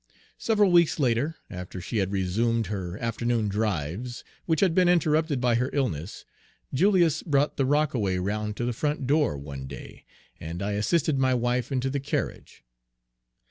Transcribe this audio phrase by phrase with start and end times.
[0.39, 5.53] Several weeks later, after she had resumed her afternoon drives, which had been interrupted by
[5.53, 6.25] her illness,
[6.73, 10.05] Julius brought the rockaway round to the front door one day,
[10.39, 12.63] and I assisted my wife into the carriage.